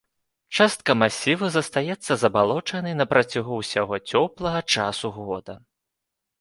Частка 0.63 0.95
масіву 1.01 1.49
застаецца 1.55 2.11
забалочанай 2.23 2.97
на 3.03 3.09
працягу 3.13 3.61
ўсяго 3.61 4.03
цёплага 4.11 4.67
часу 4.77 5.07
года. 5.23 5.53